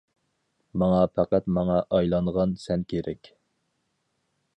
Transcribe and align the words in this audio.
-ماڭا 0.77 1.01
پەقەت 1.17 1.51
ماڭا 1.57 1.75
ئايلانغان 1.97 2.55
سەن 2.63 2.87
كېرەك! 2.95 3.31